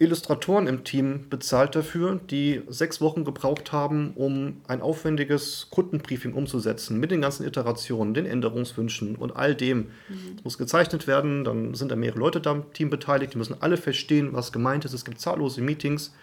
Illustratoren 0.01 0.65
im 0.65 0.83
Team 0.83 1.27
bezahlt 1.29 1.75
dafür, 1.75 2.19
die 2.29 2.63
sechs 2.67 3.01
Wochen 3.01 3.23
gebraucht 3.23 3.71
haben, 3.71 4.13
um 4.15 4.61
ein 4.67 4.81
aufwendiges 4.81 5.67
Kundenbriefing 5.69 6.33
umzusetzen, 6.33 6.99
mit 6.99 7.11
den 7.11 7.21
ganzen 7.21 7.45
Iterationen, 7.45 8.15
den 8.15 8.25
Änderungswünschen 8.25 9.15
und 9.15 9.35
all 9.35 9.53
dem. 9.53 9.91
Es 10.37 10.43
muss 10.43 10.57
gezeichnet 10.57 11.05
werden, 11.05 11.43
dann 11.43 11.75
sind 11.75 11.91
da 11.91 11.95
mehrere 11.95 12.17
Leute 12.17 12.41
da 12.41 12.53
im 12.53 12.73
Team 12.73 12.89
beteiligt, 12.89 13.35
die 13.35 13.37
müssen 13.37 13.55
alle 13.59 13.77
verstehen, 13.77 14.29
was 14.33 14.51
gemeint 14.51 14.85
ist. 14.85 14.93
Es 14.93 15.05
gibt 15.05 15.21
zahllose 15.21 15.61
Meetings, 15.61 16.15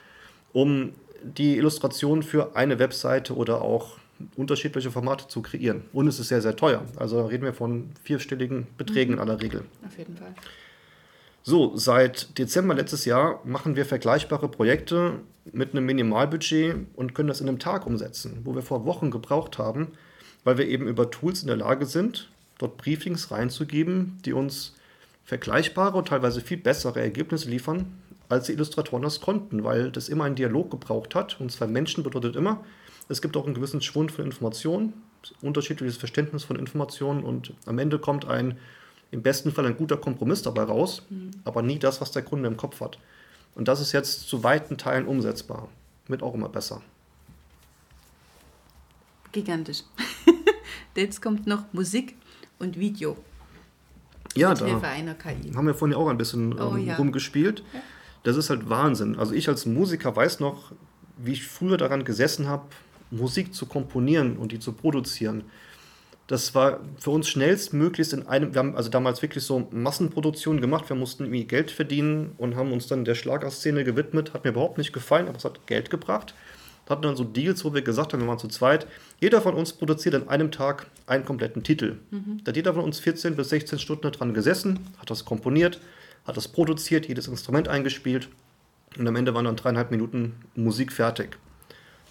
um 0.52 0.92
die 1.22 1.56
Illustration 1.56 2.24
für 2.24 2.56
eine 2.56 2.80
Webseite 2.80 3.36
oder 3.36 3.62
auch 3.62 3.96
unterschiedliche 4.34 4.90
Formate 4.90 5.28
zu 5.28 5.40
kreieren. 5.40 5.82
Und 5.92 6.08
es 6.08 6.18
ist 6.18 6.28
sehr, 6.28 6.42
sehr 6.42 6.56
teuer. 6.56 6.84
Also 6.96 7.26
reden 7.26 7.44
wir 7.44 7.52
von 7.52 7.90
vierstelligen 8.02 8.66
Beträgen 8.76 9.14
in 9.14 9.18
aller 9.20 9.40
Regel. 9.40 9.62
Auf 9.86 9.96
jeden 9.96 10.16
Fall. 10.16 10.34
So, 11.42 11.76
seit 11.76 12.36
Dezember 12.38 12.74
letztes 12.74 13.04
Jahr 13.04 13.40
machen 13.44 13.76
wir 13.76 13.86
vergleichbare 13.86 14.48
Projekte 14.48 15.20
mit 15.52 15.72
einem 15.72 15.86
Minimalbudget 15.86 16.76
und 16.94 17.14
können 17.14 17.28
das 17.28 17.40
in 17.40 17.48
einem 17.48 17.58
Tag 17.58 17.86
umsetzen, 17.86 18.40
wo 18.44 18.54
wir 18.54 18.62
vor 18.62 18.84
Wochen 18.84 19.10
gebraucht 19.10 19.58
haben, 19.58 19.88
weil 20.44 20.58
wir 20.58 20.68
eben 20.68 20.86
über 20.86 21.10
Tools 21.10 21.42
in 21.42 21.48
der 21.48 21.56
Lage 21.56 21.86
sind, 21.86 22.28
dort 22.58 22.76
Briefings 22.76 23.30
reinzugeben, 23.30 24.18
die 24.24 24.32
uns 24.32 24.74
vergleichbare 25.24 25.96
und 25.96 26.08
teilweise 26.08 26.40
viel 26.40 26.58
bessere 26.58 27.00
Ergebnisse 27.00 27.48
liefern, 27.48 27.98
als 28.28 28.46
die 28.46 28.52
Illustratoren 28.52 29.02
das 29.02 29.20
konnten, 29.20 29.64
weil 29.64 29.90
das 29.90 30.08
immer 30.08 30.24
einen 30.24 30.36
Dialog 30.36 30.70
gebraucht 30.70 31.14
hat. 31.14 31.40
Und 31.40 31.50
zwar 31.50 31.68
Menschen 31.68 32.02
bedeutet 32.02 32.36
immer, 32.36 32.64
es 33.08 33.22
gibt 33.22 33.36
auch 33.36 33.46
einen 33.46 33.54
gewissen 33.54 33.80
Schwund 33.80 34.12
von 34.12 34.24
Informationen, 34.24 34.92
unterschiedliches 35.40 35.96
Verständnis 35.96 36.44
von 36.44 36.56
Informationen 36.56 37.24
und 37.24 37.52
am 37.66 37.78
Ende 37.78 37.98
kommt 37.98 38.26
ein 38.26 38.58
im 39.10 39.22
besten 39.22 39.52
Fall 39.52 39.66
ein 39.66 39.76
guter 39.76 39.96
Kompromiss 39.96 40.42
dabei 40.42 40.64
raus, 40.64 41.02
aber 41.44 41.62
nie 41.62 41.78
das, 41.78 42.00
was 42.00 42.10
der 42.10 42.22
Kunde 42.22 42.48
im 42.48 42.56
Kopf 42.56 42.80
hat. 42.80 42.98
Und 43.54 43.68
das 43.68 43.80
ist 43.80 43.92
jetzt 43.92 44.28
zu 44.28 44.44
weiten 44.44 44.76
Teilen 44.76 45.06
umsetzbar. 45.06 45.68
Wird 46.06 46.22
auch 46.22 46.34
immer 46.34 46.48
besser. 46.48 46.82
Gigantisch. 49.32 49.82
Jetzt 50.94 51.22
kommt 51.22 51.46
noch 51.46 51.72
Musik 51.72 52.16
und 52.58 52.78
Video 52.78 53.16
Ja, 54.34 54.50
mit 54.50 54.60
da 54.60 54.66
haben 54.66 55.66
wir 55.66 55.74
vorhin 55.74 55.96
ja 55.96 56.02
auch 56.02 56.08
ein 56.08 56.18
bisschen 56.18 56.58
Oh 56.58 56.76
ähm, 56.76 56.86
ja. 56.86 56.96
rumgespielt. 56.96 57.62
Das 58.24 58.36
ist 58.36 58.50
halt 58.50 58.68
Wahnsinn. 58.68 59.16
Also 59.16 59.32
ich 59.32 59.48
als 59.48 59.64
Musiker 59.64 60.16
weiß 60.16 60.40
noch, 60.40 60.72
wie 61.16 61.32
ich 61.32 61.46
früher 61.46 61.76
daran 61.76 62.04
gesessen 62.04 62.48
habe, 62.48 62.64
Musik 63.10 63.54
zu 63.54 63.66
komponieren 63.66 64.36
und 64.36 64.50
die 64.50 64.58
zu 64.58 64.72
produzieren. 64.72 65.44
Das 66.28 66.54
war 66.54 66.80
für 66.98 67.10
uns 67.10 67.26
schnellstmöglichst 67.26 68.12
in 68.12 68.26
einem, 68.26 68.52
wir 68.52 68.58
haben 68.58 68.76
also 68.76 68.90
damals 68.90 69.22
wirklich 69.22 69.44
so 69.44 69.66
Massenproduktionen 69.70 70.60
gemacht, 70.60 70.88
wir 70.90 70.94
mussten 70.94 71.24
irgendwie 71.24 71.44
Geld 71.44 71.70
verdienen 71.70 72.32
und 72.36 72.54
haben 72.54 72.70
uns 72.70 72.86
dann 72.86 73.06
der 73.06 73.14
Schlagerszene 73.14 73.82
gewidmet, 73.82 74.34
hat 74.34 74.44
mir 74.44 74.50
überhaupt 74.50 74.76
nicht 74.76 74.92
gefallen, 74.92 75.26
aber 75.26 75.38
es 75.38 75.46
hat 75.46 75.66
Geld 75.66 75.88
gebracht. 75.88 76.34
Wir 76.84 76.90
hatten 76.90 77.02
dann 77.02 77.16
so 77.16 77.24
Deals, 77.24 77.64
wo 77.64 77.72
wir 77.72 77.80
gesagt 77.80 78.12
haben, 78.12 78.20
wir 78.20 78.28
waren 78.28 78.38
zu 78.38 78.48
zweit, 78.48 78.86
jeder 79.20 79.40
von 79.40 79.54
uns 79.54 79.72
produziert 79.72 80.14
an 80.14 80.28
einem 80.28 80.50
Tag 80.50 80.86
einen 81.06 81.24
kompletten 81.24 81.62
Titel. 81.62 81.96
Da 82.44 82.50
hat 82.50 82.56
jeder 82.56 82.74
von 82.74 82.84
uns 82.84 83.00
14 83.00 83.34
bis 83.34 83.48
16 83.48 83.78
Stunden 83.78 84.12
dran 84.12 84.34
gesessen, 84.34 84.80
hat 84.98 85.08
das 85.08 85.24
komponiert, 85.24 85.80
hat 86.26 86.36
das 86.36 86.48
produziert, 86.48 87.08
jedes 87.08 87.26
Instrument 87.26 87.68
eingespielt 87.68 88.28
und 88.98 89.08
am 89.08 89.16
Ende 89.16 89.32
waren 89.34 89.46
dann 89.46 89.56
dreieinhalb 89.56 89.90
Minuten 89.90 90.34
Musik 90.54 90.92
fertig, 90.92 91.38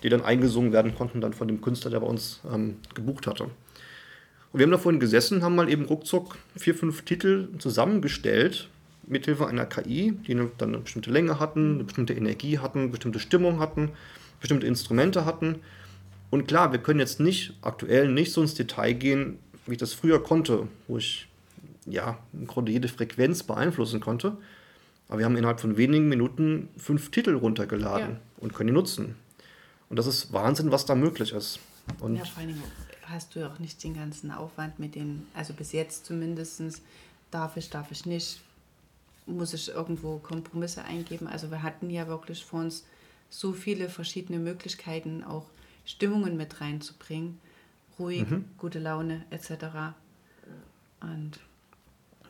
die 0.02 0.10
dann 0.10 0.24
eingesungen 0.24 0.74
werden 0.74 0.96
konnten 0.96 1.22
dann 1.22 1.34
von 1.34 1.48
dem 1.48 1.62
Künstler, 1.62 1.92
der 1.92 2.00
bei 2.00 2.08
uns 2.08 2.42
ähm, 2.52 2.78
gebucht 2.96 3.28
hatte. 3.28 3.52
Und 4.52 4.60
wir 4.60 4.66
haben 4.66 4.72
da 4.72 4.78
vorhin 4.78 5.00
gesessen, 5.00 5.44
haben 5.44 5.56
mal 5.56 5.70
eben 5.70 5.86
ruckzuck 5.86 6.38
vier, 6.56 6.74
fünf 6.76 7.04
Titel 7.04 7.50
zusammengestellt, 7.60 8.70
mithilfe 9.06 9.48
einer 9.48 9.66
KI, 9.66 10.14
die 10.26 10.32
eine, 10.32 10.50
dann 10.58 10.70
eine 10.70 10.80
bestimmte 10.80 11.12
Länge 11.12 11.40
hatten, 11.40 11.76
eine 11.76 11.84
bestimmte 11.84 12.14
Energie 12.14 12.60
hatten, 12.60 12.80
eine 12.80 12.88
bestimmte 12.90 13.20
Stimmung 13.20 13.60
hatten, 13.60 13.92
bestimmte 14.40 14.68
Instrumente 14.68 15.26
hatten. 15.26 15.56
Und 16.30 16.48
klar, 16.48 16.72
wir 16.72 16.80
können 16.80 17.00
jetzt 17.00 17.20
nicht, 17.20 17.54
aktuell 17.62 18.10
nicht 18.10 18.32
so 18.34 18.42
ins 18.42 18.54
Detail 18.54 18.94
gehen, 18.94 19.40
wie 19.66 19.74
ich 19.74 19.78
das 19.78 19.94
früher 19.94 20.22
konnte, 20.24 20.68
wo 20.88 20.98
ich 20.98 21.28
ja 21.86 22.18
im 22.34 22.48
Grunde 22.48 22.72
jede 22.72 22.88
Frequenz 22.88 23.44
beeinflussen 23.44 24.00
konnte. 24.00 24.38
Aber 25.08 25.20
wir 25.20 25.26
haben 25.26 25.38
innerhalb 25.38 25.62
von 25.62 25.78
wenigen 25.78 26.10
Minuten 26.10 26.68
fünf 26.78 27.12
Titel 27.12 27.34
runtergeladen 27.36 28.10
Ja. 28.16 28.20
und 28.40 28.54
können 28.54 28.68
die 28.68 28.74
nutzen. 28.74 29.16
Und 29.90 29.98
das 29.98 30.06
ist 30.06 30.34
Wahnsinn, 30.34 30.72
was 30.72 30.86
da 30.86 30.96
möglich 30.96 31.32
ist. 31.32 31.60
Und 32.02 32.18
Ja, 32.18 32.26
vor 32.26 32.40
allen 32.40 32.50
Dingen 32.50 32.64
hast 33.10 33.36
du 33.36 33.40
ja 33.40 33.48
auch 33.52 33.60
nicht 33.60 33.84
den 33.84 33.94
ganzen 33.94 34.32
Aufwand 34.32 34.80
mit 34.80 34.96
den, 34.96 35.28
also 35.34 35.54
bis 35.54 35.72
jetzt 35.72 36.06
zumindest, 36.06 36.62
darf 37.32 37.58
ich, 37.58 37.70
darf 37.70 37.92
ich 37.92 38.06
nicht, 38.06 38.42
muss 39.26 39.54
ich 39.54 39.70
irgendwo 39.70 40.18
Kompromisse 40.20 40.84
eingeben. 40.84 41.28
Also 41.28 41.52
wir 41.52 41.64
hatten 41.64 41.90
ja 41.90 42.08
wirklich 42.08 42.44
vor 42.46 42.62
uns 42.62 42.86
so 43.30 43.52
viele 43.54 43.90
verschiedene 43.90 44.40
Möglichkeiten, 44.40 45.24
auch 45.24 45.46
Stimmungen 45.86 46.38
mit 46.38 46.62
reinzubringen. 46.62 47.40
Ruhig, 48.00 48.26
gute 48.58 48.78
Laune 48.80 49.26
etc. 49.32 49.52
Und 51.02 51.40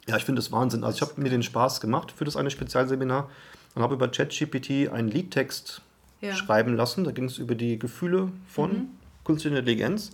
Ja, 0.07 0.15
ich 0.15 0.23
finde 0.23 0.39
es 0.39 0.51
Wahnsinn. 0.51 0.83
Also 0.85 0.95
ich 1.03 1.09
habe 1.09 1.21
mir 1.21 1.29
den 1.29 1.43
Spaß 1.43 1.81
gemacht 1.81 2.11
für 2.11 2.23
das 2.23 2.37
eine 2.37 2.49
Spezialseminar 2.49 3.29
und 3.75 3.81
habe 3.81 3.95
über 3.95 4.07
ChatGPT 4.07 4.89
einen 4.89 5.09
Liedtext 5.09 5.81
Ja. 6.21 6.33
schreiben 6.33 6.75
lassen. 6.75 7.03
Da 7.03 7.11
ging 7.11 7.25
es 7.25 7.37
über 7.37 7.53
die 7.53 7.77
Gefühle 7.77 8.31
von 8.47 8.87
künstlicher 9.25 9.57
Intelligenz. 9.57 10.11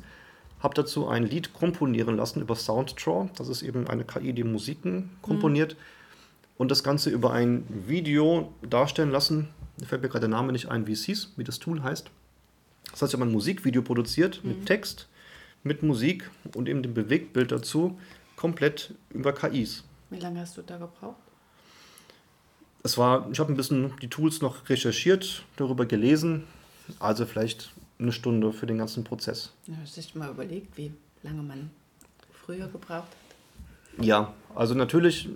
Habe 0.63 0.75
dazu 0.75 1.07
ein 1.09 1.25
Lied 1.25 1.53
komponieren 1.53 2.15
lassen 2.15 2.41
über 2.41 2.55
Sounddraw. 2.55 3.29
Das 3.35 3.49
ist 3.49 3.63
eben 3.63 3.87
eine 3.89 4.05
KI, 4.05 4.31
die 4.31 4.45
Musiken 4.45 5.09
komponiert. 5.21 5.75
Und 6.57 6.71
das 6.71 6.83
Ganze 6.83 7.09
über 7.09 7.33
ein 7.33 7.65
Video 7.85 8.53
darstellen 8.67 9.11
lassen. 9.11 9.49
Mir 9.77 9.87
fällt 9.87 10.01
mir 10.01 10.07
gerade 10.07 10.21
der 10.21 10.29
Name 10.29 10.53
nicht 10.53 10.69
ein, 10.69 10.87
wie 10.87 10.93
es 10.93 11.03
hieß, 11.03 11.33
wie 11.35 11.43
das 11.43 11.59
Tool 11.59 11.83
heißt. 11.83 12.09
Das 12.91 13.01
heißt, 13.01 13.13
ich 13.13 13.19
habe 13.19 13.29
ein 13.29 13.33
Musikvideo 13.33 13.81
produziert 13.81 14.41
mit 14.45 14.65
Text, 14.65 15.09
mit 15.63 15.83
Musik 15.83 16.29
und 16.55 16.69
eben 16.69 16.81
dem 16.81 16.93
Bewegtbild 16.93 17.51
dazu, 17.51 17.99
komplett 18.37 18.93
über 19.09 19.33
KIs. 19.33 19.83
wie 20.11 20.19
lange 20.19 20.39
hast 20.39 20.55
du 20.57 20.61
da 20.61 20.77
gebraucht? 20.77 21.17
Es 22.83 22.97
war, 22.97 23.29
ich 23.31 23.39
habe 23.39 23.51
ein 23.51 23.57
bisschen 23.57 23.93
die 24.01 24.09
Tools 24.09 24.41
noch 24.41 24.69
recherchiert, 24.69 25.43
darüber 25.55 25.85
gelesen, 25.85 26.43
also 26.99 27.25
vielleicht 27.25 27.73
eine 27.99 28.11
Stunde 28.11 28.51
für 28.53 28.65
den 28.65 28.77
ganzen 28.77 29.03
Prozess. 29.03 29.51
Ja, 29.67 29.75
hast 29.81 29.97
du 29.97 30.01
dich 30.01 30.15
mal 30.15 30.29
überlegt, 30.29 30.77
wie 30.77 30.91
lange 31.23 31.41
man 31.41 31.69
früher 32.31 32.67
gebraucht 32.67 33.07
hat? 33.07 34.05
Ja, 34.05 34.33
also 34.55 34.73
natürlich, 34.73 35.29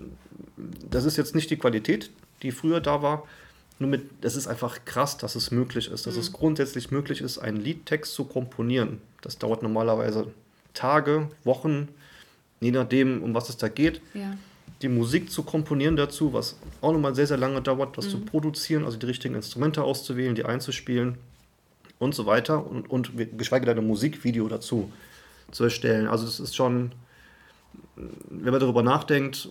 das 0.90 1.06
ist 1.06 1.18
jetzt 1.18 1.36
nicht 1.36 1.50
die 1.50 1.58
Qualität, 1.58 2.10
die 2.42 2.52
früher 2.52 2.82
da 2.82 3.02
war. 3.02 3.24
Nur 3.80 3.90
mit, 3.90 4.10
es 4.22 4.36
ist 4.36 4.48
einfach 4.48 4.86
krass, 4.86 5.18
dass 5.18 5.36
es 5.36 5.52
möglich 5.52 5.92
ist, 5.92 6.08
dass 6.08 6.16
es 6.16 6.34
grundsätzlich 6.34 6.90
möglich 6.90 7.22
ist, 7.22 7.38
einen 7.38 7.58
Liedtext 7.58 8.14
zu 8.14 8.26
komponieren. 8.26 9.02
Das 9.22 9.38
dauert 9.38 9.62
normalerweise 9.62 10.32
Tage, 10.74 11.30
Wochen, 11.44 11.88
je 12.60 12.72
nachdem, 12.72 13.22
um 13.22 13.36
was 13.36 13.50
es 13.50 13.58
da 13.58 13.68
geht. 13.68 14.02
Ja. 14.14 14.36
die 14.82 14.90
Musik 14.90 15.32
zu 15.32 15.44
komponieren 15.44 15.96
dazu, 15.96 16.34
was 16.34 16.56
auch 16.82 16.92
nochmal 16.92 17.16
sehr, 17.16 17.28
sehr 17.28 17.38
lange 17.38 17.62
dauert, 17.62 17.98
das 17.98 18.10
zu 18.10 18.20
produzieren, 18.20 18.84
also 18.84 18.98
die 18.98 19.06
richtigen 19.06 19.36
Instrumente 19.36 19.84
auszuwählen, 19.84 20.36
die 20.36 20.46
einzuspielen 20.46 21.18
und 22.00 22.14
so 22.16 22.26
weiter 22.26 22.66
und, 22.66 22.90
und 22.90 23.12
geschweige 23.38 23.66
denn 23.66 23.78
ein 23.78 23.88
Musikvideo 23.88 24.48
dazu 24.48 24.92
zu 25.52 25.64
erstellen. 25.64 26.08
Also 26.08 26.26
das 26.26 26.40
ist 26.40 26.56
schon, 26.56 26.92
wenn 27.96 28.52
man 28.52 28.60
darüber 28.60 28.84
nachdenkt, 28.84 29.50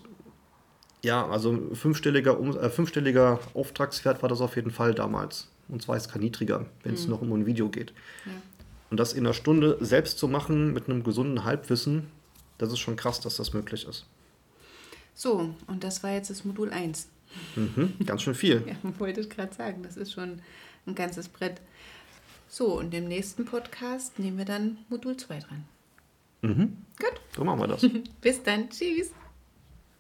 ja, 1.03 1.27
also 1.29 1.59
fünfstelliger, 1.75 2.39
Um- 2.39 2.57
äh, 2.57 2.71
fünfstelliger 2.71 3.39
Auftragswert 3.55 4.23
war 4.23 4.29
das 4.29 4.41
auf 4.41 4.57
jeden 4.57 4.71
Fall 4.71 4.95
damals. 4.95 5.49
Und 5.69 5.83
zwar 5.83 5.97
ist 5.97 6.09
kein 6.11 6.23
niedriger, 6.23 6.67
wenn 6.85 6.95
es 6.95 7.07
noch 7.09 7.21
um 7.23 7.33
ein 7.33 7.47
Video 7.47 7.69
geht. 7.69 7.93
Ja. 8.25 8.33
Und 8.91 8.99
das 9.01 9.13
in 9.13 9.27
einer 9.27 9.35
Stunde 9.35 9.77
selbst 9.81 10.19
zu 10.19 10.29
machen 10.29 10.73
mit 10.73 10.89
einem 10.89 11.03
gesunden 11.03 11.45
Halbwissen, 11.45 12.07
das 12.59 12.73
ist 12.73 12.79
schon 12.79 12.97
krass, 12.97 13.21
dass 13.21 13.37
das 13.37 13.53
möglich 13.53 13.87
ist. 13.87 14.07
So, 15.15 15.55
und 15.67 15.83
das 15.83 16.03
war 16.03 16.13
jetzt 16.13 16.31
das 16.31 16.45
Modul 16.45 16.71
1. 16.71 17.09
Mhm, 17.57 17.95
ganz 18.07 18.23
schön 18.23 18.35
viel. 18.35 18.63
Ja, 18.67 18.77
wollte 18.99 19.21
ich 19.21 19.29
gerade 19.31 19.53
sagen, 19.55 19.83
das 19.83 19.97
ist 19.97 20.13
schon 20.13 20.41
ein 20.87 20.95
ganzes 20.95 21.29
Brett. 21.29 21.61
So, 22.49 22.79
und 22.79 22.95
im 22.95 23.09
nächsten 23.09 23.45
Podcast 23.45 24.19
nehmen 24.19 24.39
wir 24.39 24.45
dann 24.45 24.79
Modul 24.89 25.17
2 25.17 25.39
dran. 25.41 25.65
Mhm. 26.43 26.77
Gut, 26.99 27.21
So 27.35 27.45
machen 27.45 27.61
wir 27.61 27.67
das. 27.69 27.87
bis 28.21 28.43
dann. 28.43 28.71
Tschüss. 28.71 29.11